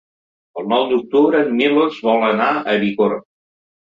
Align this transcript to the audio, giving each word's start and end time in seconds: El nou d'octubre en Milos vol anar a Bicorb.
El 0.59 0.63
nou 0.71 0.85
d'octubre 0.93 1.41
en 1.47 1.51
Milos 1.59 2.01
vol 2.07 2.25
anar 2.29 2.49
a 2.61 2.75
Bicorb. 2.85 3.23